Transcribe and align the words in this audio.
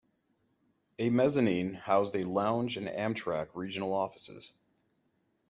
A 0.97 1.11
mezzanine 1.11 1.75
housed 1.75 2.15
a 2.15 2.27
lounge 2.27 2.75
and 2.75 2.87
Amtrak 2.87 3.49
regional 3.53 3.93
offices. 3.93 4.57